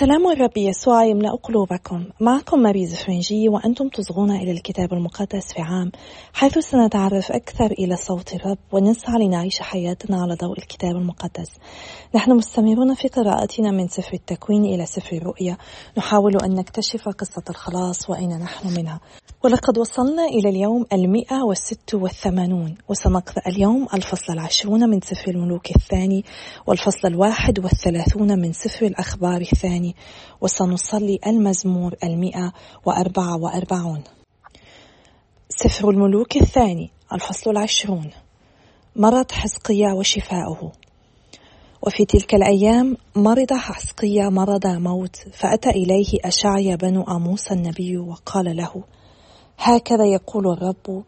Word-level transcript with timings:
سلام 0.00 0.26
الرب 0.28 0.56
يسوع 0.56 1.04
يملأ 1.04 1.30
قلوبكم. 1.34 2.04
معكم 2.20 2.58
ماريز 2.58 2.94
فرنجي 2.94 3.48
وأنتم 3.48 3.88
تصغون 3.88 4.30
إلى 4.30 4.50
الكتاب 4.50 4.92
المقدس 4.92 5.52
في 5.52 5.62
عام 5.62 5.92
حيث 6.32 6.58
سنتعرف 6.58 7.32
أكثر 7.32 7.70
إلى 7.70 7.96
صوت 7.96 8.34
الرب 8.34 8.58
ونسعى 8.72 9.26
لنعيش 9.26 9.60
حياتنا 9.60 10.22
على 10.22 10.34
ضوء 10.34 10.58
الكتاب 10.58 10.96
المقدس. 10.96 11.50
نحن 12.14 12.30
مستمرون 12.30 12.94
في 12.94 13.08
قراءتنا 13.08 13.70
من 13.70 13.88
سفر 13.88 14.12
التكوين 14.12 14.64
إلى 14.64 14.86
سفر 14.86 15.16
الرؤيا. 15.16 15.56
نحاول 15.98 16.36
أن 16.44 16.54
نكتشف 16.54 17.08
قصة 17.08 17.42
الخلاص 17.50 18.10
وأين 18.10 18.38
نحن 18.38 18.76
منها. 18.76 19.00
ولقد 19.44 19.78
وصلنا 19.78 20.24
إلى 20.24 20.48
اليوم 20.48 20.86
المئة 20.92 21.42
والست 21.42 21.94
والثمانون 21.94 22.74
وسنقرأ 22.88 23.48
اليوم 23.48 23.86
الفصل 23.94 24.32
العشرون 24.32 24.90
من 24.90 25.00
سفر 25.00 25.30
الملوك 25.30 25.76
الثاني 25.76 26.24
والفصل 26.66 27.08
الواحد 27.08 27.58
والثلاثون 27.58 28.38
من 28.38 28.52
سفر 28.52 28.86
الأخبار 28.86 29.40
الثاني. 29.40 29.87
وسنصلي 30.40 31.18
المزمور 31.26 31.94
المئة 32.04 32.52
وأربعة 32.86 33.36
وأربعون. 33.36 34.02
سفر 35.48 35.90
الملوك 35.90 36.36
الثاني 36.36 36.90
الفصل 37.12 37.50
العشرون. 37.50 38.10
مرض 38.96 39.32
حزقيا 39.32 39.92
وشفاؤه. 39.92 40.72
وفي 41.82 42.04
تلك 42.04 42.34
الأيام 42.34 42.96
مرض 43.16 43.52
حزقيا 43.52 44.28
مرض 44.28 44.66
موت 44.66 45.16
فأتى 45.16 45.70
إليه 45.70 46.18
أشعيا 46.24 46.76
بن 46.76 47.04
أموس 47.08 47.52
النبي 47.52 47.98
وقال 47.98 48.56
له 48.56 48.84
هكذا 49.58 50.06
يقول 50.06 50.52
الرب 50.52 51.04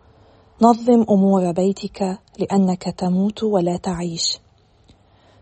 نظم 0.62 1.04
أمور 1.10 1.52
بيتك 1.52 2.18
لأنك 2.38 2.82
تموت 2.82 3.42
ولا 3.42 3.76
تعيش 3.76 4.38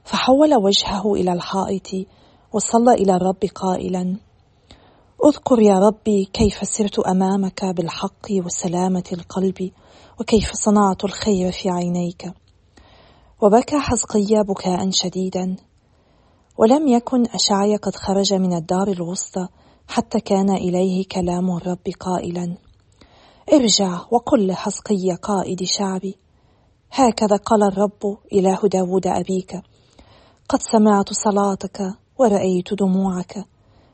فحول 0.04 0.54
وجهه 0.54 1.14
إلى 1.14 1.32
الحائط 1.32 2.06
وصلى 2.52 2.94
إلى 2.94 3.16
الرب 3.16 3.44
قائلا 3.54 4.16
أذكر 5.24 5.60
يا 5.60 5.78
ربي 5.78 6.24
كيف 6.24 6.68
سرت 6.68 6.98
أمامك 6.98 7.64
بالحق 7.64 8.26
وسلامة 8.30 9.04
القلب 9.12 9.70
وكيف 10.20 10.52
صنعت 10.54 11.04
الخير 11.04 11.52
في 11.52 11.70
عينيك 11.70 12.32
وبكى 13.42 13.78
حزقيا 13.78 14.42
بكاء 14.42 14.90
شديدا 14.90 15.56
ولم 16.58 16.88
يكن 16.88 17.26
اشعيا 17.26 17.76
قد 17.76 17.96
خرج 17.96 18.34
من 18.34 18.56
الدار 18.56 18.88
الوسطى 18.88 19.48
حتى 19.88 20.20
كان 20.20 20.50
إليه 20.50 21.04
كلام 21.12 21.56
الرب 21.56 21.88
قائلا 22.00 22.56
ارجع 23.52 24.00
وقل 24.10 24.46
لحزقية 24.46 25.14
قائد 25.14 25.62
شعبي 25.62 26.18
هكذا 26.90 27.36
قال 27.36 27.62
الرب 27.62 28.18
إله 28.32 28.60
داود 28.72 29.06
أبيك 29.06 29.62
قد 30.48 30.58
سمعت 30.62 31.12
صلاتك 31.12 31.94
ورأيت 32.18 32.74
دموعك 32.74 33.44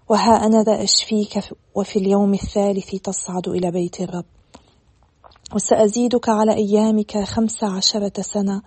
وها 0.08 0.46
أنا 0.46 0.62
ذا 0.62 0.82
أشفيك 0.82 1.44
وفي 1.74 1.98
اليوم 1.98 2.34
الثالث 2.34 2.94
تصعد 2.94 3.48
إلى 3.48 3.70
بيت 3.70 4.00
الرب. 4.00 4.24
وسأزيدك 5.54 6.28
على 6.28 6.54
أيامك 6.54 7.18
خمس 7.24 7.64
عشرة 7.64 8.22
سنة 8.22 8.62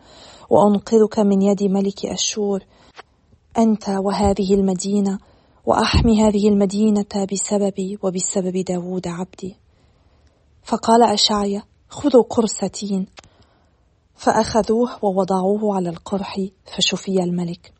وأنقذك 0.49 1.19
من 1.19 1.41
يد 1.41 1.63
ملك 1.63 2.05
أشور. 2.05 2.63
أنت 3.57 3.89
وهذه 3.89 4.53
المدينة 4.53 5.19
وأحمي 5.65 6.21
هذه 6.23 6.47
المدينة 6.47 7.27
بسببي 7.31 7.97
وبسبب 8.03 8.57
داود 8.57 9.07
عبدي. 9.07 9.55
فقال 10.63 11.03
أشعيا 11.03 11.63
خذوا 11.89 12.23
قرصتين 12.23 13.07
فأخذوه 14.15 15.05
ووضعوه 15.05 15.75
على 15.75 15.89
القرح 15.89 16.39
فشفي 16.65 17.23
الملك. 17.23 17.76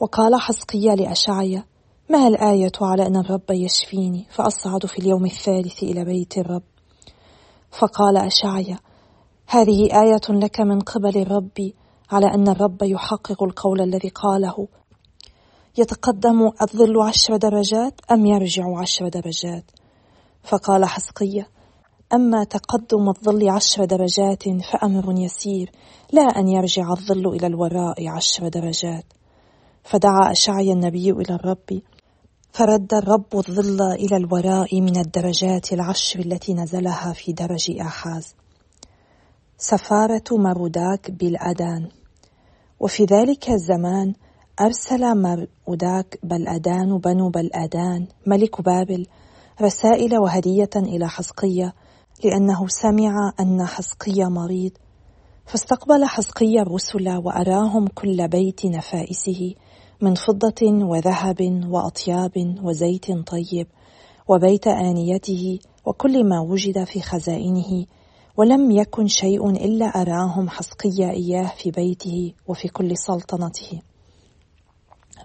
وقال 0.00 0.40
حزقيا 0.40 0.94
لأشعيا 0.94 1.64
ما 2.10 2.28
الآية 2.28 2.72
على 2.80 3.06
أن 3.06 3.16
الرب 3.16 3.50
يشفيني؟ 3.50 4.26
فأصعد 4.30 4.86
في 4.86 4.98
اليوم 4.98 5.24
الثالث 5.24 5.82
إلى 5.82 6.04
بيت 6.04 6.38
الرب. 6.38 6.62
فقال 7.70 8.16
أشعيا 8.16 8.78
هذه 9.46 10.02
آية 10.02 10.38
لك 10.38 10.60
من 10.60 10.80
قبل 10.80 11.18
الرب 11.18 11.72
على 12.10 12.26
أن 12.26 12.48
الرب 12.48 12.82
يحقق 12.82 13.42
القول 13.42 13.80
الذي 13.80 14.08
قاله. 14.08 14.68
يتقدم 15.78 16.50
الظل 16.62 17.02
عشر 17.02 17.36
درجات 17.36 18.00
أم 18.10 18.26
يرجع 18.26 18.78
عشر 18.78 19.08
درجات؟ 19.08 19.70
فقال 20.42 20.84
حزقيا 20.84 21.46
أما 22.14 22.44
تقدم 22.44 23.08
الظل 23.08 23.48
عشر 23.48 23.84
درجات 23.84 24.42
فأمر 24.72 25.20
يسير 25.20 25.70
لا 26.12 26.22
أن 26.22 26.48
يرجع 26.48 26.90
الظل 26.90 27.28
إلى 27.28 27.46
الوراء 27.46 28.08
عشر 28.08 28.48
درجات. 28.48 29.15
فدعا 29.86 30.32
أشعيا 30.32 30.72
النبي 30.72 31.10
إلى 31.10 31.34
الرب 31.34 31.82
فرد 32.52 32.94
الرب 32.94 33.26
الظل 33.34 33.82
إلى 33.82 34.16
الوراء 34.16 34.80
من 34.80 34.96
الدرجات 34.96 35.72
العشر 35.72 36.20
التي 36.20 36.54
نزلها 36.54 37.12
في 37.12 37.32
درج 37.32 37.70
آحاز. 37.80 38.34
سفارة 39.58 40.24
مروداك 40.32 41.10
بالأدان. 41.10 41.88
وفي 42.80 43.04
ذلك 43.04 43.50
الزمان 43.50 44.14
أرسل 44.60 45.22
مروداك 45.22 46.18
بلأدان 46.22 46.98
بنو 46.98 47.28
بلأدان 47.28 48.06
ملك 48.26 48.62
بابل 48.62 49.06
رسائل 49.62 50.18
وهدية 50.18 50.70
إلى 50.76 51.08
حزقية 51.08 51.74
لأنه 52.24 52.68
سمع 52.68 53.32
أن 53.40 53.66
حزقيا 53.66 54.28
مريض. 54.28 54.72
فاستقبل 55.46 56.04
حزقيا 56.04 56.62
الرسل 56.62 57.16
وأراهم 57.16 57.86
كل 57.86 58.28
بيت 58.28 58.66
نفائسه. 58.66 59.54
من 60.00 60.14
فضة 60.14 60.84
وذهب 60.84 61.66
وأطياب 61.68 62.56
وزيت 62.62 63.06
طيب 63.26 63.66
وبيت 64.28 64.66
آنيته 64.66 65.58
وكل 65.86 66.24
ما 66.24 66.40
وجد 66.40 66.84
في 66.84 67.00
خزائنه 67.00 67.86
ولم 68.36 68.70
يكن 68.70 69.06
شيء 69.06 69.50
إلا 69.50 69.86
أراهم 69.86 70.48
حزقيا 70.48 71.10
إياه 71.10 71.52
في 71.56 71.70
بيته 71.70 72.32
وفي 72.48 72.68
كل 72.68 72.98
سلطنته. 72.98 73.82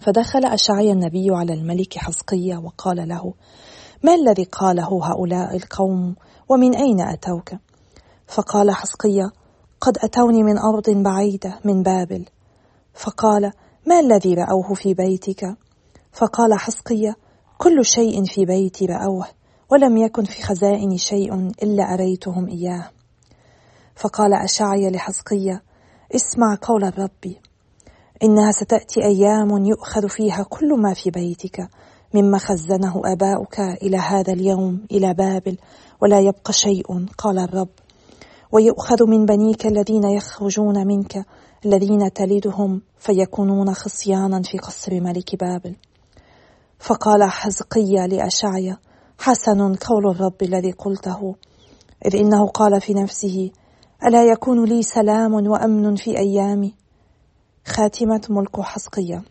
فدخل 0.02 0.46
أشعيا 0.46 0.94
النبي 0.94 1.28
على 1.30 1.54
الملك 1.54 1.98
حزقيا 1.98 2.58
وقال 2.58 3.08
له 3.08 3.34
ما 4.04 4.16
الذي 4.16 4.44
قاله 4.44 5.00
هؤلاء 5.04 5.56
القوم؟ 5.56 6.16
ومن 6.50 6.76
أين 6.76 7.02
أتوك؟ 7.02 7.52
فقال 8.28 8.72
حسقية 8.72 9.32
قد 9.82 9.98
أتوني 9.98 10.44
من 10.44 10.58
أرض 10.58 10.90
بعيدة 10.90 11.60
من 11.66 11.84
بابل. 11.84 12.26
فقال 12.94 13.52
ما 13.86 14.00
الذي 14.00 14.34
رأوه 14.34 14.74
في 14.74 14.94
بيتك؟ 14.94 15.56
فقال 16.12 16.54
حسقية 16.54 17.16
كل 17.58 17.86
شيء 17.86 18.26
في 18.26 18.46
بيتي 18.46 18.86
رأوه 18.86 19.28
ولم 19.72 19.98
يكن 19.98 20.24
في 20.24 20.44
خزائن 20.44 20.98
شيء 20.98 21.34
إلا 21.64 21.94
أريتهم 21.94 22.48
إياه 22.48 22.90
فقال 23.96 24.34
أشعيا 24.34 24.90
لحسقية 24.90 25.64
اسمع 26.16 26.58
قول 26.62 26.84
الرب 26.84 27.36
إنها 28.24 28.52
ستأتي 28.52 29.04
أيام 29.04 29.66
يؤخذ 29.66 30.10
فيها 30.10 30.44
كل 30.50 30.80
ما 30.82 30.94
في 30.94 31.10
بيتك 31.10 31.70
مما 32.14 32.38
خزنه 32.38 33.02
آباؤك 33.06 33.60
إلى 33.60 33.98
هذا 33.98 34.34
اليوم 34.34 34.86
إلى 34.92 35.14
بابل 35.14 35.58
ولا 36.02 36.20
يبقى 36.20 36.54
شيء 36.54 37.06
قال 37.18 37.40
الرب 37.40 37.70
ويؤخذ 38.52 39.08
من 39.08 39.26
بنيك 39.26 39.66
الذين 39.66 40.04
يخرجون 40.04 40.88
منك 40.88 41.26
الذين 41.66 42.14
تلدهم 42.14 42.82
فيكونون 42.98 43.74
خصيانا 43.74 44.42
في 44.42 44.58
قصر 44.58 45.02
ملك 45.02 45.36
بابل. 45.36 45.76
فقال 46.80 47.24
حزقيا 47.24 48.08
لأشعيا 48.08 48.78
حسن 49.20 49.76
قول 49.76 50.10
الرب 50.10 50.42
الذي 50.42 50.72
قلته 50.72 51.36
إذ 52.06 52.16
إنه 52.16 52.48
قال 52.48 52.82
في 52.82 52.94
نفسه 52.94 53.52
ألا 54.06 54.26
يكون 54.26 54.66
لي 54.66 54.84
سلام 54.84 55.34
وأمن 55.34 55.96
في 55.96 56.18
أيامي؟ 56.18 56.76
خاتمة 57.68 58.22
ملك 58.30 58.62
حزقيا 58.62 59.24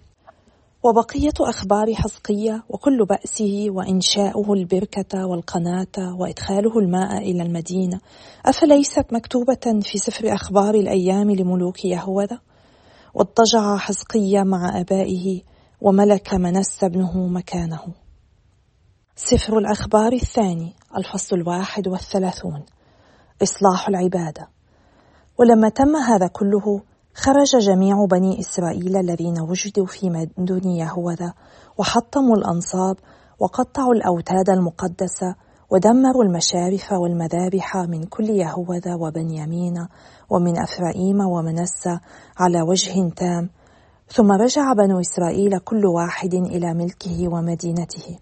وبقية 0.82 1.32
أخبار 1.40 1.94
حزقية 1.94 2.64
وكل 2.68 3.04
بأسه 3.04 3.66
وإنشاؤه 3.68 4.52
البركة 4.52 5.26
والقناة 5.26 6.16
وإدخاله 6.18 6.78
الماء 6.78 7.18
إلى 7.18 7.42
المدينة. 7.42 8.00
أفليست 8.46 9.12
مكتوبة 9.12 9.80
في 9.82 9.98
سفر 9.98 10.34
أخبار 10.34 10.74
الأيام 10.74 11.30
لملوك 11.30 11.84
يهوذا؟ 11.84 12.38
واضطجع 13.14 13.76
حزقية 13.76 14.42
مع 14.42 14.80
أبائه 14.80 15.42
وملك 15.80 16.34
منس 16.34 16.84
ابنه 16.84 17.26
مكانه. 17.26 17.82
سفر 19.16 19.58
الأخبار 19.58 20.12
الثاني 20.12 20.72
الفصل 20.96 21.36
الواحد 21.36 21.88
والثلاثون. 21.88 22.62
إصلاح 23.42 23.88
العبادة. 23.88 24.48
ولما 25.38 25.68
تم 25.68 25.96
هذا 25.96 26.26
كله 26.26 26.82
خرج 27.14 27.58
جميع 27.58 28.04
بني 28.04 28.40
إسرائيل 28.40 28.96
الذين 28.96 29.40
وجدوا 29.40 29.86
في 29.86 30.10
مدن 30.10 30.70
يهوذا 30.70 31.32
وحطموا 31.78 32.36
الأنصاب 32.36 32.96
وقطعوا 33.38 33.94
الأوتاد 33.94 34.50
المقدسة 34.50 35.34
ودمروا 35.70 36.24
المشارف 36.24 36.92
والمذابح 36.92 37.76
من 37.76 38.04
كل 38.04 38.30
يهوذا 38.30 38.94
وبنيامين 38.94 39.86
ومن 40.30 40.58
أفرائيم 40.58 41.20
ومنسى 41.20 41.98
على 42.38 42.62
وجه 42.62 43.08
تام. 43.16 43.50
ثم 44.08 44.32
رجع 44.32 44.72
بنو 44.72 45.00
إسرائيل 45.00 45.58
كل 45.58 45.86
واحد 45.86 46.34
إلى 46.34 46.74
ملكه 46.74 47.28
ومدينته. 47.28 48.18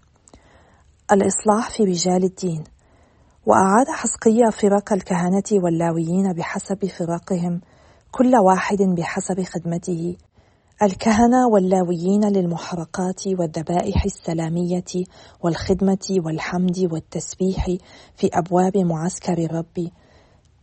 الإصلاح 1.11 1.69
في 1.69 1.83
رجال 1.83 2.23
الدين. 2.23 2.63
وأعاد 3.45 3.87
حسقية 3.87 4.49
فرق 4.49 4.93
الكهنة 4.93 5.63
واللاويين 5.63 6.33
بحسب 6.33 6.85
فرقهم 6.85 7.61
كل 8.11 8.35
واحد 8.35 8.77
بحسب 8.81 9.43
خدمته. 9.43 10.17
الكهنة 10.81 11.47
واللاويين 11.53 12.25
للمحرقات 12.25 13.27
والذبائح 13.27 14.05
السلامية 14.05 15.05
والخدمة 15.43 16.07
والحمد 16.25 16.79
والتسبيح 16.91 17.65
في 18.15 18.29
أبواب 18.33 18.77
معسكر 18.77 19.37
الرب 19.37 19.89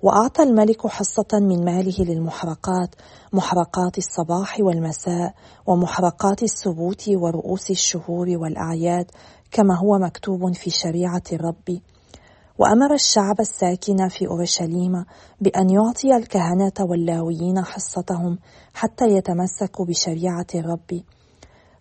وأعطى 0.02 0.42
الملك 0.42 0.86
حصة 0.86 1.28
من 1.32 1.64
ماله 1.64 2.04
للمحرقات 2.04 2.94
محرقات 3.32 3.98
الصباح 3.98 4.60
والمساء 4.60 5.34
ومحرقات 5.66 6.42
السبوت 6.42 7.08
ورؤوس 7.08 7.70
الشهور 7.70 8.26
والأعياد 8.28 9.10
كما 9.50 9.78
هو 9.78 9.98
مكتوب 9.98 10.52
في 10.54 10.70
شريعة 10.70 11.22
الرب. 11.32 11.80
وأمر 12.58 12.94
الشعب 12.94 13.40
الساكن 13.40 14.08
في 14.08 14.26
أورشليم 14.26 15.04
بأن 15.40 15.70
يعطي 15.70 16.16
الكهنة 16.16 16.72
واللاويين 16.80 17.64
حصتهم 17.64 18.38
حتى 18.74 19.04
يتمسكوا 19.04 19.84
بشريعة 19.86 20.46
الرب. 20.54 21.00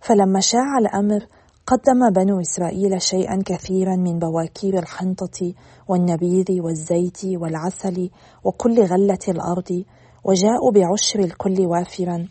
فلما 0.02 0.40
شاع 0.40 0.78
الأمر 0.80 1.28
قدم 1.68 2.10
بنو 2.10 2.42
إسرائيل 2.42 3.02
شيئا 3.02 3.44
كثيرا 3.46 3.96
من 3.96 4.20
بواكير 4.20 4.80
الحنطة 4.80 5.54
والنبيذ 5.88 6.62
والزيت 6.62 7.26
والعسل 7.26 8.10
وكل 8.44 8.84
غلة 8.84 9.26
الأرض 9.28 9.84
وجاءوا 10.24 10.72
بعشر 10.72 11.20
الكل 11.20 11.66
وافرا. 11.66 12.28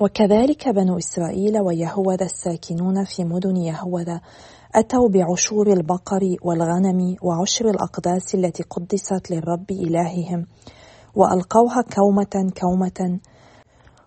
وكذلك 0.00 0.68
بنو 0.68 0.98
إسرائيل 0.98 1.60
ويهوذا 1.60 2.24
الساكنون 2.24 3.04
في 3.04 3.24
مدن 3.24 3.56
يهوذا 3.56 4.20
أتوا 4.76 5.08
بعشور 5.08 5.66
البقر 5.72 6.36
والغنم 6.42 7.16
وعشر 7.22 7.70
الأقداس 7.70 8.34
التي 8.34 8.62
قدست 8.62 9.30
للرب 9.30 9.70
إلههم 9.70 10.46
وألقوها 11.14 11.82
كومة 11.82 12.52
كومة. 12.60 13.20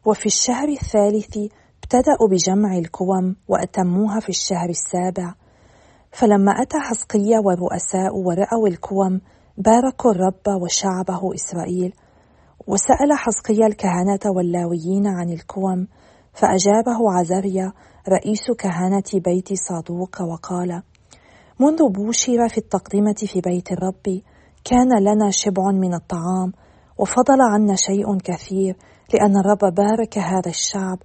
وفي 0.05 0.25
الشهر 0.25 0.69
الثالث 0.69 1.37
ابتدأوا 1.83 2.27
بجمع 2.31 2.77
الكوم 2.77 3.35
وأتموها 3.47 4.19
في 4.19 4.29
الشهر 4.29 4.69
السابع. 4.69 5.33
فلما 6.11 6.51
أتى 6.51 6.77
حسقية 6.79 7.37
والرؤساء 7.45 8.15
ورأوا 8.15 8.67
الكوم 8.67 9.21
باركوا 9.57 10.11
الرب 10.11 10.61
وشعبه 10.61 11.35
إسرائيل. 11.35 11.93
وسأل 12.67 13.13
حسقية 13.13 13.65
الكهنة 13.65 14.35
واللاويين 14.35 15.07
عن 15.07 15.29
الكوم 15.29 15.87
فأجابه 16.33 17.11
عزريا 17.11 17.73
رئيس 18.09 18.51
كهنة 18.59 19.21
بيت 19.25 19.53
صادوق 19.53 20.21
وقال 20.21 20.81
منذ 21.59 21.89
بوشر 21.89 22.49
في 22.49 22.57
التقدمة 22.57 23.15
في 23.33 23.41
بيت 23.41 23.71
الرب 23.71 24.21
كان 24.63 24.99
لنا 24.99 25.31
شبع 25.31 25.71
من 25.71 25.93
الطعام 25.93 26.53
وفضل 26.97 27.41
عنا 27.41 27.75
شيء 27.75 28.17
كثير 28.17 28.77
لأن 29.13 29.37
الرب 29.37 29.73
بارك 29.73 30.17
هذا 30.17 30.49
الشعب 30.49 30.97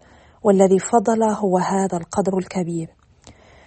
والذي 0.43 0.79
فضل 0.79 1.23
هو 1.23 1.59
هذا 1.59 1.97
القدر 1.97 2.39
الكبير. 2.39 2.89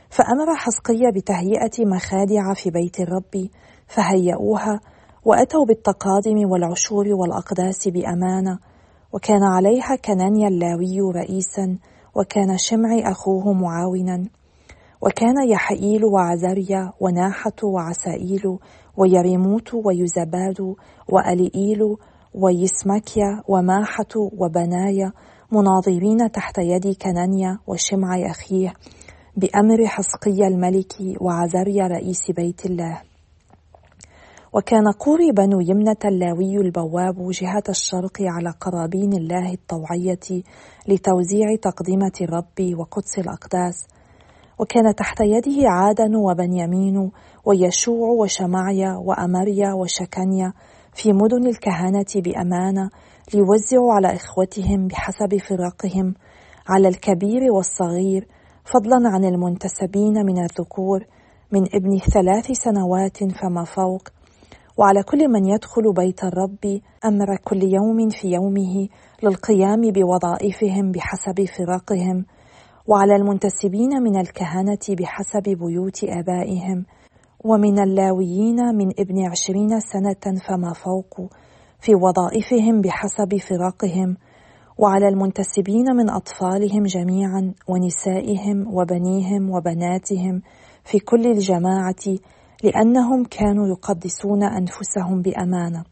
فأمر 0.10 0.56
حسقية 0.56 1.10
بتهيئة 1.16 1.86
مخادع 1.86 2.54
في 2.54 2.70
بيت 2.70 3.00
الرب 3.00 3.50
فهيئوها 3.88 4.80
وأتوا 5.26 5.66
بالتقادم 5.66 6.50
والعشور 6.52 7.08
والأقداس 7.08 7.88
بأمانة 7.88 8.60
وكان 9.14 9.44
عليها 9.44 9.96
كنانيا 9.96 10.48
اللاوي 10.48 11.02
رئيسا 11.16 11.78
وكان 12.16 12.58
شمع 12.58 13.12
أخوه 13.12 13.54
معاونا. 13.54 14.30
وكان 15.02 15.50
يحييل 15.50 16.06
وعزريا 16.06 16.94
وناحة 17.00 17.60
وعسائيل 17.64 18.58
ويريموت 18.98 19.74
ويزباد 19.74 20.76
وأليئيل 21.10 21.96
ويسمكيا 22.34 23.44
وماحة 23.48 24.14
وبنايا 24.16 25.12
مناظرين 25.52 26.32
تحت 26.32 26.58
يد 26.58 26.96
كنانيا 27.02 27.60
وشمع 27.68 28.18
أخيه 28.30 28.74
بأمر 29.38 29.86
حسقي 29.86 30.48
الملك 30.48 30.94
وعزريا 31.22 31.88
رئيس 31.88 32.32
بيت 32.32 32.66
الله. 32.66 33.02
وكان 34.58 34.92
قوري 34.92 35.32
بنو 35.32 35.60
يمنة 35.60 36.02
اللاوي 36.06 36.58
البواب 36.58 37.30
جهة 37.32 37.64
الشرق 37.70 38.22
على 38.22 38.54
قرابين 38.62 39.14
الله 39.14 39.54
الطوعية 39.54 40.44
لتوزيع 40.88 41.56
تقدمة 41.62 42.12
الرب 42.22 42.78
وقدس 42.80 43.20
الأقداس. 43.20 43.88
وكان 44.60 44.96
تحت 44.96 45.22
يده 45.22 45.70
عادن 45.70 46.16
وبنيامين 46.16 47.12
ويشوع 47.46 48.10
وشمعيا 48.22 48.96
وأمريا 49.06 49.74
وشكنيا 49.74 50.54
في 50.94 51.14
مدن 51.14 51.48
الكهنة 51.48 52.12
بأمانة 52.16 52.90
ليوزعوا 53.34 53.94
على 53.94 54.16
إخوتهم 54.16 54.88
بحسب 54.88 55.38
فرقهم 55.38 56.14
على 56.68 56.88
الكبير 56.88 57.52
والصغير 57.52 58.28
فضلا 58.66 59.10
عن 59.10 59.26
المنتسبين 59.26 60.26
من 60.26 60.44
الذكور 60.44 61.06
من 61.52 61.64
ابن 61.74 61.98
ثلاث 61.98 62.52
سنوات 62.52 63.18
فما 63.18 63.64
فوق 63.64 64.17
وعلى 64.78 65.04
كل 65.04 65.28
من 65.28 65.46
يدخل 65.46 65.94
بيت 65.94 66.24
الرب 66.24 66.82
أمر 67.06 67.38
كل 67.44 67.64
يوم 67.64 68.10
في 68.10 68.28
يومه 68.28 68.88
للقيام 69.24 69.82
بوظائفهم 69.92 70.92
بحسب 70.92 71.46
فرقهم 71.58 72.26
وعلى 72.88 73.16
المنتسبين 73.16 73.90
من 74.04 74.20
الكهنة 74.20 74.86
بحسب 75.00 75.44
بيوت 75.44 76.04
آبائهم 76.04 76.86
ومن 77.46 77.80
اللاويين 77.80 78.76
من 78.76 78.92
ابن 79.00 79.26
عشرين 79.26 79.80
سنة 79.80 80.40
فما 80.48 80.74
فوق 80.74 81.32
في 81.80 81.96
وظائفهم 81.96 82.82
بحسب 82.82 83.38
فرقهم 83.38 84.18
وعلى 84.78 85.08
المنتسبين 85.08 85.86
من 85.96 86.10
أطفالهم 86.10 86.84
جميعا 86.84 87.54
ونسائهم 87.68 88.76
وبنيهم 88.76 89.50
وبناتهم 89.50 90.42
في 90.84 91.00
كل 91.00 91.26
الجماعة 91.26 92.06
لأنهم 92.64 93.24
كانوا 93.24 93.68
يقدسون 93.68 94.44
أنفسهم 94.44 95.22
بأمانة. 95.22 95.84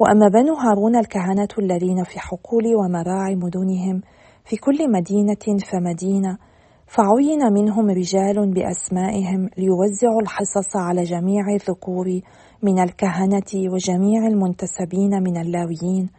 وأما 0.00 0.28
بنو 0.28 0.54
هارون 0.54 0.96
الكهنة 0.96 1.48
الذين 1.58 2.04
في 2.04 2.20
حقول 2.20 2.64
ومراعي 2.76 3.34
مدنهم 3.36 4.02
في 4.44 4.56
كل 4.56 4.92
مدينة 4.92 5.58
فمدينة 5.72 6.38
فعين 6.86 7.52
منهم 7.52 7.90
رجال 7.90 8.54
بأسمائهم 8.54 9.50
ليوزعوا 9.58 10.22
الحصص 10.22 10.76
على 10.76 11.02
جميع 11.02 11.48
الذكور 11.54 12.20
من 12.62 12.78
الكهنة 12.78 13.70
وجميع 13.72 14.26
المنتسبين 14.26 15.22
من 15.22 15.36
اللاويين. 15.36 16.10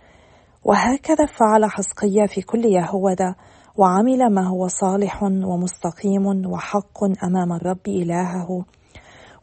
وهكذا 0.65 1.25
فعل 1.25 1.65
حسقية 1.65 2.25
في 2.25 2.41
كل 2.41 2.65
يهوذا 2.65 3.35
وعمل 3.77 4.33
ما 4.33 4.47
هو 4.47 4.67
صالح 4.67 5.23
ومستقيم 5.23 6.45
وحق 6.45 7.03
أمام 7.23 7.53
الرب 7.53 7.87
إلهه. 7.87 8.65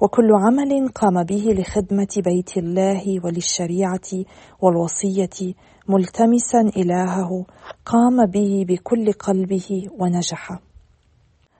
وكل 0.00 0.30
عمل 0.32 0.88
قام 0.88 1.22
به 1.22 1.54
لخدمة 1.58 2.22
بيت 2.24 2.56
الله 2.56 3.20
وللشريعة 3.24 4.24
والوصية 4.62 5.54
ملتمسا 5.88 6.60
إلهه 6.60 7.44
قام 7.84 8.26
به 8.26 8.64
بكل 8.68 9.12
قلبه 9.12 9.88
ونجح. 9.98 10.58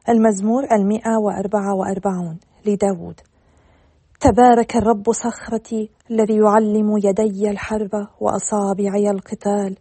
المزمور 0.08 0.64
المئة 0.72 1.16
وأربعة 1.24 1.74
وأربعون 1.74 2.38
لداود. 2.66 3.20
تبارك 4.20 4.76
الرب 4.76 5.12
صخرتي 5.12 5.90
الذي 6.10 6.36
يعلم 6.36 6.98
يدي 7.04 7.50
الحرب 7.50 8.08
وأصابعي 8.20 9.10
القتال. 9.10 9.76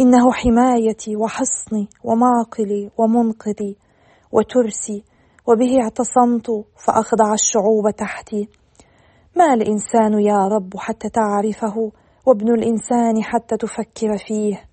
إنه 0.00 0.32
حمايتي 0.32 1.16
وحصني 1.16 1.88
ومعقلي 2.04 2.90
ومنقذي 2.98 3.76
وترسي 4.32 5.04
وبه 5.48 5.82
اعتصمت 5.82 6.46
فأخضع 6.86 7.32
الشعوب 7.32 7.90
تحتي. 7.98 8.48
ما 9.36 9.54
الإنسان 9.54 10.20
يا 10.20 10.48
رب 10.48 10.76
حتى 10.76 11.08
تعرفه 11.08 11.92
وابن 12.26 12.54
الإنسان 12.54 13.22
حتى 13.22 13.56
تفكر 13.56 14.18
فيه؟ 14.26 14.64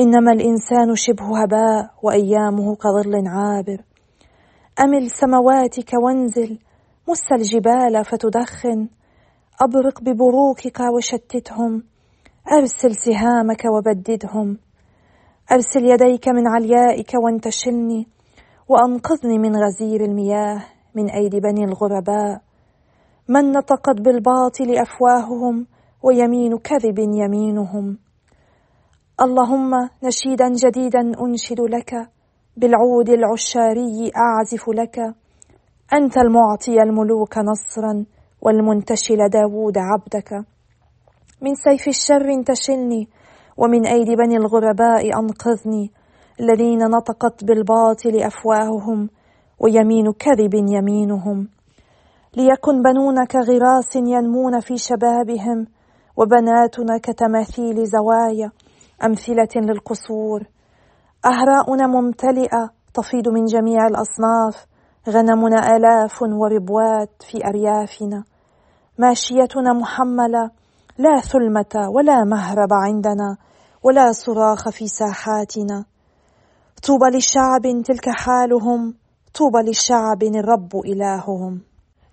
إنما 0.00 0.32
الإنسان 0.32 0.94
شبه 0.94 1.42
هباء 1.42 1.90
وأيامه 2.02 2.76
كظل 2.76 3.12
عابر. 3.26 3.82
أمل 4.80 5.10
سمواتك 5.10 5.90
وانزل 6.04 6.58
مس 7.08 7.32
الجبال 7.32 8.04
فتدخن؟ 8.04 8.88
أبرق 9.60 10.00
ببروكك 10.00 10.80
وشتتهم. 10.96 11.82
أرسل 12.52 12.94
سهامك 12.94 13.62
وبددهم. 13.64 14.58
أرسل 15.52 15.84
يديك 15.84 16.28
من 16.28 16.48
عليائك 16.48 17.10
وانتشلني. 17.24 18.17
وأنقذني 18.68 19.38
من 19.38 19.56
غزير 19.56 20.04
المياه 20.04 20.64
من 20.94 21.10
أيدي 21.10 21.40
بني 21.40 21.64
الغرباء. 21.64 22.40
من 23.28 23.52
نطقت 23.52 24.00
بالباطل 24.00 24.78
أفواههم 24.78 25.66
ويمين 26.02 26.58
كذب 26.58 26.98
يمينهم. 26.98 27.98
اللهم 29.20 29.70
نشيدا 30.04 30.48
جديدا 30.48 31.00
أنشد 31.00 31.60
لك 31.60 31.94
بالعود 32.56 33.08
العشاري 33.08 34.10
أعزف 34.16 34.68
لك. 34.68 34.98
أنت 35.92 36.18
المعطي 36.18 36.82
الملوك 36.82 37.38
نصرا 37.38 38.04
والمنتشل 38.42 39.28
داوود 39.28 39.78
عبدك. 39.78 40.32
من 41.42 41.54
سيف 41.54 41.88
الشر 41.88 42.28
انتشلني 42.30 43.08
ومن 43.56 43.86
أيدي 43.86 44.16
بني 44.16 44.36
الغرباء 44.36 45.02
أنقذني. 45.20 45.97
الذين 46.40 46.78
نطقت 46.78 47.44
بالباطل 47.44 48.22
أفواههم 48.22 49.08
ويمين 49.60 50.12
كذب 50.12 50.54
يمينهم. 50.54 51.48
ليكن 52.36 52.82
بنون 52.82 53.24
كغراس 53.24 53.96
ينمون 53.96 54.60
في 54.60 54.76
شبابهم 54.76 55.66
وبناتنا 56.16 56.98
كتماثيل 57.02 57.86
زوايا 57.86 58.50
أمثلة 59.04 59.48
للقصور. 59.56 60.42
أهراؤنا 61.24 61.86
ممتلئة 61.86 62.70
تفيض 62.94 63.28
من 63.28 63.44
جميع 63.44 63.86
الأصناف 63.86 64.66
غنمنا 65.08 65.76
آلاف 65.76 66.22
وربوات 66.22 67.10
في 67.30 67.46
أريافنا. 67.46 68.24
ماشيتنا 68.98 69.72
محملة 69.72 70.50
لا 70.98 71.20
ثلمة 71.20 71.88
ولا 71.94 72.24
مهرب 72.24 72.72
عندنا 72.72 73.36
ولا 73.82 74.12
صراخ 74.12 74.68
في 74.68 74.86
ساحاتنا. 74.88 75.84
طوبى 76.82 77.10
للشعب 77.14 77.82
تلك 77.84 78.08
حالهم 78.08 78.94
طوبى 79.34 79.58
للشعب 79.66 80.22
الرب 80.22 80.76
إلههم. 80.84 81.60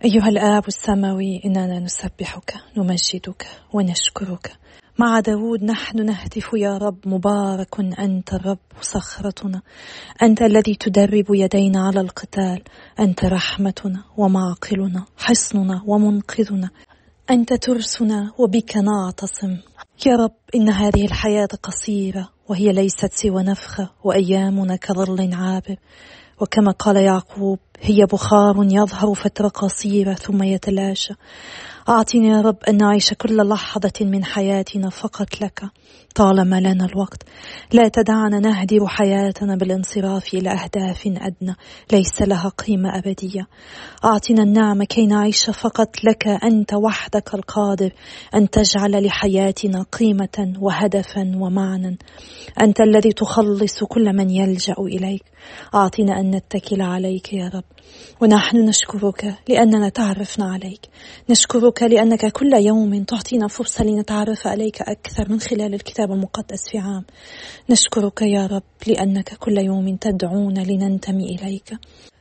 أيها 0.06 0.30
الآب 0.30 0.68
السماوي 0.68 1.42
إننا 1.46 1.80
نسبحك 1.80 2.54
نمجدك 2.78 3.48
ونشكرك. 3.74 4.58
مع 5.00 5.20
داود 5.20 5.64
نحن 5.64 6.06
نهتف 6.06 6.50
يا 6.54 6.78
رب 6.78 6.98
مبارك 7.06 7.80
أنت 7.80 8.34
الرب 8.34 8.58
صخرتنا. 8.82 9.62
أنت 10.24 10.42
الذي 10.42 10.76
تدرب 10.76 11.26
يدينا 11.30 11.88
على 11.88 12.02
القتال 12.02 12.64
أنت 13.00 13.26
رحمتنا 13.26 14.04
ومعقلنا 14.18 15.06
حصننا 15.18 15.82
ومنقذنا. 15.88 16.70
أنت 17.30 17.54
ترسنا 17.54 18.32
وبك 18.38 18.78
نعتصم. 18.78 19.58
يا 20.06 20.16
رب 20.16 20.36
إن 20.56 20.70
هذه 20.70 21.06
الحياة 21.06 21.48
قصيرة 21.64 22.30
وهي 22.50 22.72
ليست 22.72 23.14
سوى 23.14 23.44
نفخة 23.44 23.90
وأيامنا 24.04 24.76
كظل 24.76 25.34
عابر. 25.34 25.76
وكما 26.42 26.72
قال 26.72 26.96
يعقوب 26.96 27.60
هي 27.82 28.06
بخار 28.06 28.56
يظهر 28.64 29.14
فترة 29.14 29.48
قصيرة 29.48 30.14
ثم 30.14 30.44
يتلاشى. 30.44 31.14
أعطني 31.90 32.28
يا 32.28 32.42
رب 32.42 32.58
أن 32.70 32.78
نعيش 32.78 33.14
كل 33.14 33.50
لحظة 33.50 33.94
من 34.02 34.26
حياتنا 34.26 34.90
فقط 34.90 35.42
لك 35.42 35.64
طالما 36.16 36.60
لنا 36.60 36.86
الوقت. 36.86 37.24
لا 37.74 37.88
تدعنا 37.88 38.40
نهدر 38.40 38.88
حياتنا 38.88 39.56
بالانصراف 39.56 40.34
إلى 40.34 40.50
أهداف 40.50 41.08
أدنى 41.08 41.56
ليس 41.92 42.22
لها 42.22 42.50
قيمة 42.50 42.98
أبدية. 42.98 43.48
أعطنا 44.06 44.44
النعمة 44.44 44.86
كي 44.86 45.06
نعيش 45.06 45.50
فقط 45.50 46.04
لك 46.04 46.28
أنت 46.28 46.74
وحدك 46.74 47.34
القادر 47.34 47.92
أن 48.36 48.50
تجعل 48.50 49.06
لحياتنا 49.06 49.86
قيمة 50.00 50.54
وهدفا 50.60 51.32
ومعنى. 51.36 51.98
أنت 52.62 52.82
الذي 52.82 53.12
تخلص 53.12 53.84
كل 53.84 54.14
من 54.14 54.30
يلجأ 54.30 54.76
إليك. 54.80 55.24
أعطنا 55.76 56.20
أن 56.20 56.32
نتكل 56.32 56.82
عليك 56.82 57.34
يا 57.34 57.52
رب. 57.56 57.64
ونحن 58.22 58.58
نشكرك 58.58 59.36
لأننا 59.50 59.90
تعرفنا 59.90 60.46
عليك. 60.54 60.82
نشكرك 61.30 61.75
لأنك 61.84 62.32
كل 62.32 62.54
يوم 62.54 63.04
تعطينا 63.04 63.48
فرصة 63.48 63.84
لنتعرف 63.84 64.48
عليك 64.48 64.82
أكثر 64.82 65.32
من 65.32 65.40
خلال 65.40 65.74
الكتاب 65.74 66.12
المقدس 66.12 66.70
في 66.70 66.78
عام. 66.78 67.06
نشكرك 67.70 68.22
يا 68.22 68.48
رب 68.48 68.64
لأنك 68.88 69.38
كل 69.38 69.58
يوم 69.58 69.96
تدعونا 69.96 70.60
لننتمي 70.60 71.36
إليك. 71.36 71.74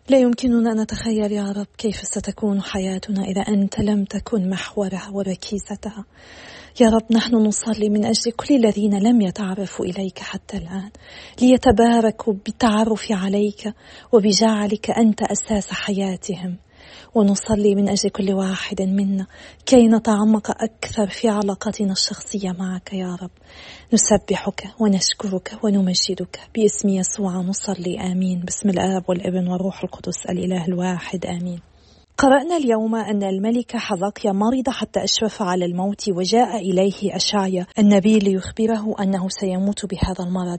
لا 0.08 0.18
يمكننا 0.18 0.72
أن 0.72 0.80
نتخيل 0.80 1.32
يا 1.32 1.52
رب 1.52 1.66
كيف 1.78 1.96
ستكون 1.96 2.62
حياتنا 2.62 3.24
إذا 3.24 3.40
أنت 3.40 3.80
لم 3.80 4.04
تكن 4.04 4.50
محورها 4.50 5.10
وركيزتها. 5.12 6.04
يا 6.80 6.88
رب 6.88 7.12
نحن 7.12 7.34
نصلي 7.34 7.88
من 7.88 8.04
أجل 8.04 8.32
كل 8.32 8.54
الذين 8.54 8.98
لم 8.98 9.20
يتعرفوا 9.20 9.84
إليك 9.84 10.18
حتى 10.18 10.56
الآن. 10.56 10.90
ليتباركوا 11.42 12.32
بالتعرف 12.32 13.12
عليك 13.12 13.74
وبجعلك 14.12 14.90
أنت 14.90 15.22
أساس 15.22 15.70
حياتهم. 15.70 16.56
ونصلي 17.14 17.74
من 17.74 17.88
أجل 17.88 18.10
كل 18.10 18.32
واحد 18.32 18.82
منا 18.82 19.26
كي 19.66 19.88
نتعمق 19.88 20.50
أكثر 20.50 21.06
في 21.06 21.28
علاقتنا 21.28 21.92
الشخصية 21.92 22.50
معك 22.58 22.92
يا 22.92 23.16
رب. 23.22 23.30
نسبحك 23.92 24.64
ونشكرك 24.80 25.58
ونمجدك 25.62 26.40
باسم 26.54 26.88
يسوع 26.88 27.36
نصلي 27.36 28.00
آمين. 28.12 28.40
باسم 28.40 28.68
الآب 28.68 29.04
والابن 29.08 29.48
والروح 29.48 29.82
القدس 29.84 30.26
الإله 30.30 30.64
الواحد 30.64 31.26
آمين. 31.26 31.73
قرأنا 32.18 32.56
اليوم 32.56 32.94
أن 32.94 33.22
الملك 33.22 33.76
حزقيا 33.76 34.32
مرض 34.32 34.68
حتى 34.68 35.04
أشرف 35.04 35.42
على 35.42 35.64
الموت 35.64 36.08
وجاء 36.08 36.56
إليه 36.56 37.16
أشعيا 37.16 37.66
النبي 37.78 38.18
ليخبره 38.18 38.94
أنه 39.00 39.28
سيموت 39.28 39.86
بهذا 39.86 40.24
المرض. 40.28 40.58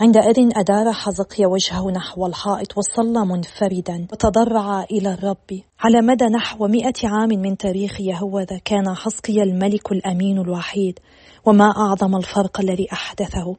عندئذ 0.00 0.50
أدار 0.56 0.92
حزقيا 0.92 1.46
وجهه 1.46 1.90
نحو 1.90 2.26
الحائط 2.26 2.78
وصلى 2.78 3.26
منفردا. 3.26 4.06
وتضرع 4.12 4.82
إلى 4.82 5.14
الرب. 5.14 5.62
على 5.80 6.02
مدى 6.02 6.24
نحو 6.24 6.66
مئة 6.66 7.08
عام 7.08 7.28
من 7.28 7.56
تاريخ 7.56 8.00
يهوذا 8.00 8.58
كان 8.64 8.94
حزقيا 8.94 9.42
الملك 9.42 9.92
الأمين 9.92 10.38
الوحيد. 10.38 10.98
وما 11.44 11.70
أعظم 11.76 12.16
الفرق 12.16 12.60
الذي 12.60 12.92
أحدثه. 12.92 13.56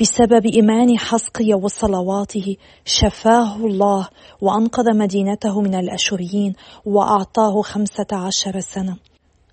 بسبب 0.00 0.46
إيمان 0.46 0.98
حسقي 0.98 1.54
وصلواته 1.54 2.56
شفاه 2.84 3.56
الله 3.56 4.08
وأنقذ 4.40 4.96
مدينته 4.96 5.60
من 5.60 5.74
الأشوريين 5.74 6.54
وأعطاه 6.84 7.62
خمسة 7.62 8.06
عشر 8.12 8.60
سنة. 8.60 8.96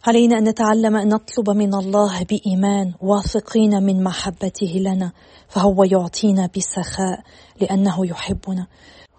علينا 0.08 0.38
أن 0.38 0.44
نتعلم 0.44 0.96
أن 0.96 1.08
نطلب 1.08 1.50
من 1.50 1.74
الله 1.76 2.24
بإيمان 2.24 2.94
واثقين 3.02 3.84
من 3.84 4.04
محبته 4.04 4.74
لنا 4.76 5.12
فهو 5.48 5.84
يعطينا 5.84 6.50
بسخاء 6.58 7.24
لأنه 7.62 8.08
يحبنا. 8.08 8.68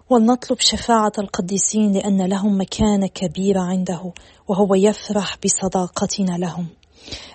ولنطلب 0.09 0.59
شفاعة 0.59 1.13
القديسين 1.19 1.91
لأن 1.91 2.21
لهم 2.25 2.61
مكانة 2.61 3.07
كبيرة 3.07 3.61
عنده 3.61 4.13
وهو 4.47 4.75
يفرح 4.75 5.37
بصداقتنا 5.45 6.37
لهم. 6.37 6.67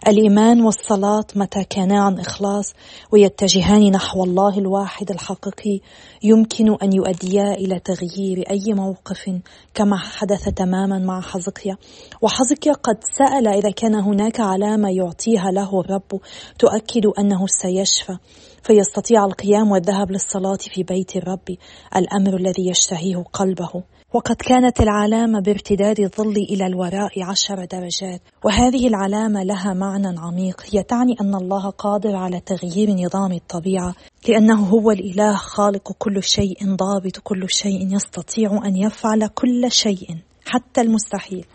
الإيمان 0.09 0.61
والصلاة 0.61 1.25
متى 1.37 1.65
كانا 1.65 2.03
عن 2.03 2.19
إخلاص 2.19 2.75
ويتجهان 3.12 3.91
نحو 3.91 4.25
الله 4.25 4.59
الواحد 4.59 5.11
الحقيقي 5.11 5.81
يمكن 6.23 6.77
أن 6.83 6.93
يؤديا 6.93 7.55
إلى 7.55 7.79
تغيير 7.79 8.50
أي 8.50 8.75
موقف 8.75 9.31
كما 9.75 9.97
حدث 9.97 10.49
تماما 10.49 10.99
مع 10.99 11.21
حزقيا. 11.21 11.77
وحزقيا 12.23 12.73
قد 12.73 12.99
سأل 13.19 13.49
إذا 13.49 13.71
كان 13.71 13.95
هناك 13.95 14.41
علامة 14.41 14.91
يعطيها 14.91 15.50
له 15.50 15.81
الرب 15.81 16.21
تؤكد 16.59 17.07
أنه 17.19 17.47
سيشفى. 17.47 18.17
فيستطيع 18.62 19.25
القيام 19.25 19.71
والذهاب 19.71 20.11
للصلاة 20.11 20.59
في 20.75 20.83
بيت 20.83 21.17
الرب 21.17 21.57
الأمر 21.97 22.37
الذي 22.37 22.69
يشتهيه 22.71 23.25
قلبه. 23.33 23.83
وقد 24.12 24.37
كانت 24.37 24.81
العلامة 24.81 25.40
بارتداد 25.40 26.00
الظل 26.00 26.37
إلى 26.37 26.67
الوراء 26.67 27.23
عشر 27.23 27.64
درجات 27.64 28.21
وهذه 28.45 28.87
العلامة 28.88 29.43
لها 29.43 29.75
معنى 29.75 30.19
عميق. 30.19 30.62
هي 30.73 30.83
تعني 30.83 31.17
أن 31.21 31.35
الله 31.35 31.71
قادر 31.71 32.17
على 32.17 32.40
تغيير 32.40 32.90
نظام 32.90 33.33
الطبيعة 33.33 33.95
لأنه 34.29 34.67
هو 34.67 34.90
الإله 34.90 35.37
خالق 35.37 35.93
كل 35.99 36.23
شيء 36.23 36.75
ضابط 36.76 37.19
كل 37.19 37.50
شيء 37.50 37.95
يستطيع 37.95 38.61
أن 38.64 38.76
يفعل 38.76 39.26
كل 39.26 39.71
شيء 39.71 40.17
حتى 40.47 40.81
المستحيل. 40.81 41.47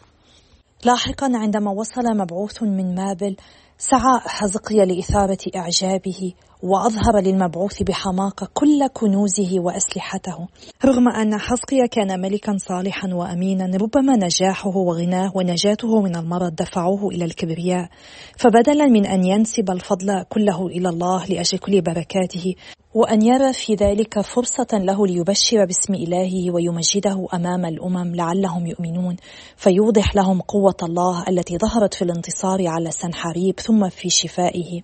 لاحقا 0.86 1.32
عندما 1.34 1.72
وصل 1.72 2.18
مبعوث 2.18 2.64
من 2.64 2.96
مابل 2.96 3.36
سعى 3.78 4.20
حزقيا 4.26 4.86
لإثارة 4.86 5.38
إعجابه 5.56 6.34
وأظهر 6.64 7.20
للمبعوث 7.20 7.84
بحماقة 7.84 8.48
كل 8.54 8.88
كنوزه 8.88 9.60
وأسلحته. 9.60 10.48
رغم 10.86 11.10
أن 11.10 11.38
حزقيا 11.38 11.86
كان 11.86 12.22
ملكا 12.22 12.58
صالحا 12.58 13.14
وأمينا 13.14 13.78
ربما 13.78 14.16
نجاحه 14.16 14.78
وغناه 14.78 15.32
ونجاته 15.36 16.02
من 16.02 16.16
المرض 16.16 16.56
دفعوه 16.56 17.08
إلى 17.08 17.26
الكبرياء. 17.26 17.90
فبدلا 18.38 18.86
من 18.86 19.06
أن 19.06 19.26
ينسب 19.26 19.72
الفضل 19.72 20.24
كله 20.30 20.68
إلى 20.68 20.90
الله 20.90 21.26
لأجل 21.26 21.58
كل 21.58 21.82
بركاته 21.82 22.56
وأن 22.96 23.22
يرى 23.22 23.54
في 23.54 23.76
ذلك 23.76 24.22
فرصة 24.22 24.68
له 24.74 25.08
ليبشر 25.08 25.66
باسم 25.66 25.94
إلهه 25.94 26.52
ويمجده 26.52 27.28
أمام 27.34 27.66
الأمم 27.66 28.16
لعلهم 28.16 28.68
يؤمنون. 28.68 29.16
فيوضح 29.58 30.16
لهم 30.16 30.42
قوة 30.42 30.78
الله 30.84 31.24
التي 31.30 31.58
ظهرت 31.58 31.94
في 31.94 32.02
الانتصار 32.02 32.68
على 32.68 32.92
سنحاريب 32.92 33.60
ثم 33.60 33.90
في 33.90 34.10
شفائه. 34.10 34.82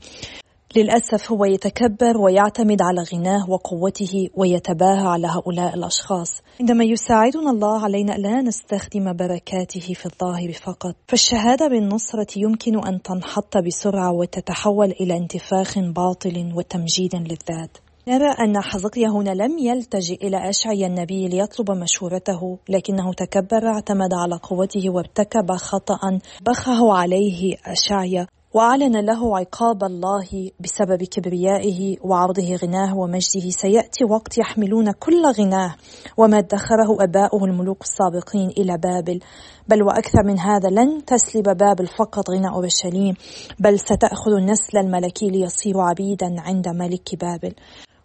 للأسف 0.76 1.32
هو 1.32 1.46
يتكبر 1.46 2.18
ويعتمد 2.18 2.82
على 2.82 3.04
غناه 3.14 3.50
وقوته 3.50 4.30
ويتباهى 4.36 5.08
على 5.08 5.28
هؤلاء 5.28 5.74
الأشخاص. 5.74 6.42
عندما 6.60 6.84
يساعدنا 6.84 7.52
الله 7.52 7.84
علينا 7.84 8.12
لا 8.12 8.42
نستخدم 8.42 9.14
بركاته 9.14 9.94
في 9.94 10.06
الظاهر 10.06 10.52
فقط. 10.52 10.96
فالشهادة 11.08 11.68
بالنصرة 11.68 12.28
يمكن 12.38 12.88
أن 12.88 13.02
تنحط 13.02 13.58
بسرعة 13.58 14.12
وتتحول 14.12 14.92
إلى 14.92 15.18
انتفاخ 15.18 15.80
باطل 15.80 16.52
وتمجيد 16.56 17.16
للذات. 17.16 17.78
نرى 18.08 18.30
أن 18.30 18.62
حزقيا 18.62 19.08
هنا 19.08 19.30
لم 19.30 19.58
يلتجئ 19.60 20.28
إلى 20.28 20.50
أشعيا 20.50 20.88
النبي 20.88 21.28
ليطلب 21.28 21.72
مشورته 21.72 22.58
لكنه 22.70 23.14
تكبر 23.14 23.68
اعتمد 23.68 24.14
على 24.14 24.40
قوته 24.44 24.90
وارتكب 24.90 25.52
خطأ 25.52 26.20
بخه 26.42 26.94
عليه 26.94 27.58
أشعيا 27.66 28.28
وأعلن 28.54 29.06
له 29.06 29.38
عقاب 29.38 29.84
الله 29.84 30.52
بسبب 30.60 31.04
كبريائه 31.04 31.98
وعرضه 32.02 32.56
غناه 32.56 32.98
ومجده. 32.98 33.50
سيأتي 33.50 34.04
وقت 34.04 34.38
يحملون 34.38 34.92
كل 34.92 35.26
غناه 35.38 35.76
وما 36.18 36.38
ادخره 36.38 37.04
أباؤه 37.04 37.46
الملوك 37.46 37.82
السابقين 37.82 38.50
إلى 38.50 38.78
بابل. 38.78 39.20
بل 39.68 39.84
وأكثر 39.84 40.24
من 40.26 40.40
هذا 40.40 40.70
لن 40.70 41.06
تسلب 41.06 41.58
بابل 41.58 41.88
فقط 41.88 42.30
غنى 42.30 42.50
أورشليم 42.50 43.16
بل 43.60 43.80
ستأخذ 43.80 44.32
النسل 44.32 44.78
الملكي 44.78 45.28
ليصير 45.30 45.80
عبيدا 45.80 46.36
عند 46.40 46.68
ملك 46.68 47.16
بابل. 47.22 47.54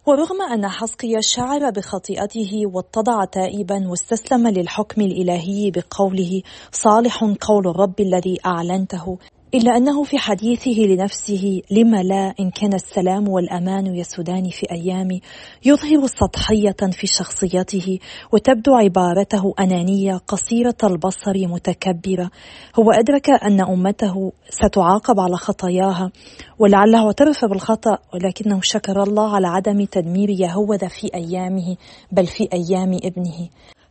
ورغم 0.07 0.41
أن 0.41 0.67
حسقيا 0.67 1.21
شعر 1.21 1.69
بخطيئته 1.69 2.61
واتضع 2.73 3.25
تائبا 3.25 3.87
واستسلم 3.87 4.47
للحكم 4.47 5.01
الإلهي 5.01 5.71
بقوله 5.71 6.41
صالح 6.71 7.23
قول 7.41 7.67
الرب 7.67 7.99
الذي 7.99 8.37
أعلنته 8.45 9.17
إلا 9.53 9.77
أنه 9.77 10.03
في 10.03 10.17
حديثه 10.17 10.81
لنفسه 10.81 11.61
لما 11.71 12.03
لا 12.03 12.33
إن 12.39 12.49
كان 12.51 12.73
السلام 12.73 13.29
والأمان 13.29 13.95
يسودان 13.95 14.49
في 14.49 14.71
أيامي 14.71 15.21
يظهر 15.65 16.07
سطحية 16.07 16.91
في 16.91 17.07
شخصيته 17.07 17.99
وتبدو 18.31 18.75
عبارته 18.75 19.53
أنانية 19.59 20.17
قصيرة 20.17 20.77
البصر 20.83 21.33
متكبرة 21.47 22.31
هو 22.79 22.91
أدرك 22.91 23.29
أن 23.29 23.61
أمته 23.61 24.31
ستعاقب 24.49 25.19
على 25.19 25.35
خطاياها 25.35 26.11
ولعله 26.59 27.05
اعترف 27.05 27.45
بالخطأ 27.45 27.97
ولكنه 28.13 28.59
شكر 28.61 29.03
الله 29.03 29.35
على 29.35 29.47
عدم 29.47 29.85
تدمير 29.85 30.29
يهوذا 30.29 30.87
في 30.87 31.09
أيامه 31.13 31.75
بل 32.11 32.25
في 32.25 32.49
أيام 32.53 32.93
ابنه. 33.03 33.49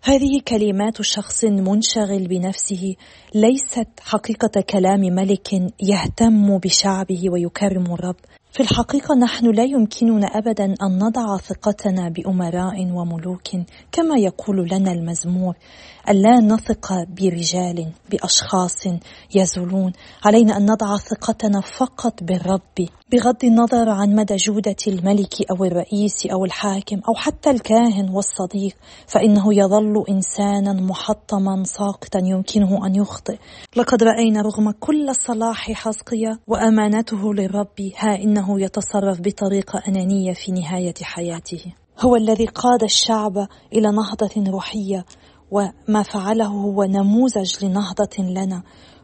هذه 0.08 0.40
كلمات 0.48 1.02
شخص 1.02 1.44
منشغل 1.44 2.26
بنفسه 2.28 2.96
ليست 3.34 3.88
حقيقة 4.00 4.60
كلام 4.70 5.00
ملك 5.00 5.52
يهتم 5.82 6.58
بشعبه 6.58 7.30
ويكرم 7.30 7.92
الرب. 7.92 8.16
في 8.56 8.62
الحقيقة 8.62 9.14
نحن 9.14 9.50
لا 9.50 9.64
يمكننا 9.64 10.26
أبدا 10.26 10.64
أن 10.64 10.98
نضع 10.98 11.36
ثقتنا 11.36 12.08
بأمراء 12.08 12.92
وملوك 12.92 13.48
كما 13.92 14.18
يقول 14.18 14.68
لنا 14.70 14.92
المزمور. 14.92 15.54
ألا 16.08 16.40
نثق 16.40 17.04
برجال 17.08 17.92
بأشخاص 18.10 18.86
يزولون. 19.34 19.92
علينا 20.25 20.56
أن 20.56 20.70
نضع 20.70 20.96
ثقتنا 20.96 21.60
فقط 21.60 22.22
بالرب 22.22 22.88
بغض 23.12 23.44
النظر 23.44 23.88
عن 23.88 24.14
مدى 24.14 24.36
جودة 24.36 24.76
الملك 24.86 25.34
أو 25.50 25.64
الرئيس 25.64 26.26
أو 26.26 26.44
الحاكم 26.44 27.00
أو 27.08 27.14
حتى 27.14 27.50
الكاهن 27.50 28.08
والصديق. 28.10 28.76
فإنه 29.06 29.54
يظل 29.54 30.04
إنسانا 30.08 30.72
محطما 30.72 31.64
ساقطا 31.64 32.18
يمكنه 32.18 32.86
أن 32.86 32.94
يخطئ. 32.94 33.36
لقد 33.76 34.02
رأينا 34.02 34.42
رغم 34.42 34.70
كل 34.70 35.14
صلاح 35.14 35.72
حسقية 35.72 36.38
وأمانته 36.46 37.34
للرب 37.34 37.92
ها 37.98 38.14
إنه 38.22 38.46
يتصرف 38.49 39.21
بطريقة 39.21 39.83
أنانية 39.88 40.33
في 40.33 40.53
نهاية 40.53 40.95
حياته. 41.03 41.75
هو 42.00 42.17
الذي 42.17 42.47
قاد 42.47 42.83
الشعب 42.83 43.49
إلى 43.73 43.91
نهضة 43.91 44.50
روحية 44.50 45.05
وما 45.50 46.03
فعله 46.03 46.47
هو 46.47 46.85
نموذج 46.85 47.65
لنهضة 47.65 48.19
لنا. 48.19 48.62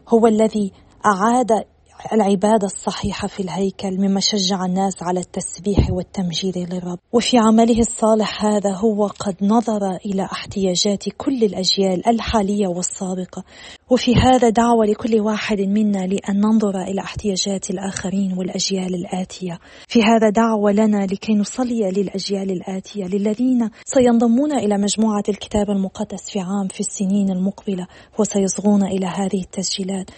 هو 0.09 0.27
الذي 0.27 0.71
أعاد 1.05 1.65
العبادة 2.11 2.65
الصحيحة 2.65 3.27
في 3.27 3.39
الهيكل 3.39 3.97
مما 3.97 4.19
شجع 4.19 4.65
الناس 4.65 5.03
على 5.03 5.19
التسبيح 5.19 5.91
والتمجيد 5.91 6.57
للرب. 6.57 6.99
وفي 7.13 7.37
عمله 7.37 7.79
الصالح 7.79 8.45
هذا 8.45 8.75
هو 8.75 9.07
قد 9.07 9.35
نظر 9.41 9.95
إلى 10.05 10.23
احتياجات 10.23 11.03
كل 11.17 11.43
الأجيال 11.43 12.07
الحالية 12.07 12.67
والسابقة. 12.67 13.43
وفي 13.89 14.15
هذا 14.15 14.49
دعوة 14.49 14.85
لكل 14.85 15.19
واحد 15.19 15.61
منا 15.61 16.07
لأن 16.07 16.39
ننظر 16.39 16.81
إلى 16.81 17.01
احتياجات 17.01 17.69
الآخرين 17.69 18.37
والأجيال 18.37 18.95
الآتية. 18.95 19.59
في 19.87 20.03
هذا 20.03 20.29
دعوة 20.29 20.71
لنا 20.71 21.05
لكي 21.05 21.35
نصلي 21.35 21.91
للأجيال 21.91 22.51
الآتية 22.51 23.03
للذين 23.05 23.69
سينضمون 23.85 24.51
إلى 24.51 24.77
مجموعة 24.77 25.23
الكتاب 25.29 25.69
المقدس 25.69 26.29
في 26.31 26.39
عام 26.39 26.67
في 26.67 26.79
السنين 26.79 27.29
المقبلة 27.29 27.87
وسيصغون 28.19 28.83
إلى 28.83 29.05
هذه 29.05 29.41
التسجيلات. 29.41 30.09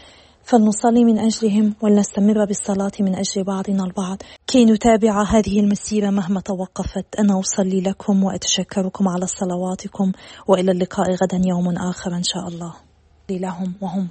فلنصلي 0.46 1.06
من 1.06 1.20
أجلهم 1.20 1.74
ولنستمر 1.82 2.46
بالصلاة 2.46 2.92
من 3.00 3.16
أجل 3.16 3.44
بعضنا 3.44 3.84
البعض. 3.84 4.18
كي 4.48 4.66
نتابع 4.66 5.24
هذه 5.24 5.60
المسيرة 5.60 6.10
مهما 6.10 6.40
توقفت 6.42 7.06
أنا 7.20 7.40
أصلي 7.40 7.82
لكم 7.82 8.24
وأتشكركم 8.24 9.08
على 9.08 9.26
صلواتكم 9.28 10.12
وإلى 10.48 10.72
اللقاء 10.72 11.12
غدا 11.12 11.42
يوم 11.46 11.78
آخر 11.78 12.16
إن 12.16 12.24
شاء 12.24 12.48
الله. 12.48 12.74
لهم 13.30 13.74
وهم. 13.82 14.08